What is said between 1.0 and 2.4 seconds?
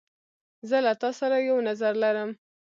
تا سره یو نظر لرم.